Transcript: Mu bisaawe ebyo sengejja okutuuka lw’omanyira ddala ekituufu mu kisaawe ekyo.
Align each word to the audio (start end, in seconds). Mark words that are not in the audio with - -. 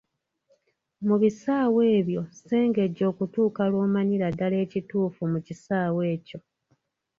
Mu 1.07 1.15
bisaawe 1.21 1.81
ebyo 1.99 2.21
sengejja 2.45 3.03
okutuuka 3.11 3.61
lw’omanyira 3.71 4.27
ddala 4.33 4.55
ekituufu 4.65 5.21
mu 5.31 5.39
kisaawe 5.45 6.01
ekyo. 6.15 6.39